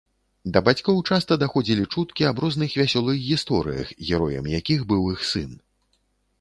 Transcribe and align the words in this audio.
Да 0.53 0.61
бацькоў 0.67 1.01
часта 1.09 1.37
даходзілі 1.43 1.83
чуткі 1.93 2.27
аб 2.31 2.41
розных 2.45 2.69
вясёлых 2.83 3.21
гісторыях, 3.29 3.95
героем 4.09 4.53
якіх 4.59 4.79
быў 4.93 5.01
іх 5.17 5.31
сын. 5.37 5.51